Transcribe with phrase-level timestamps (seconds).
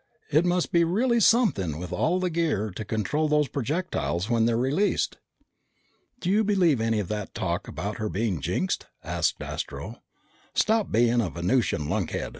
[0.31, 4.57] "It must be really something with all the gear to control those projectiles when they're
[4.57, 5.17] released."
[6.19, 10.01] "Do you believe any of that talk about her being jinxed?" asked Astro.
[10.55, 12.29] "Stop being a Venusian lunkhead!"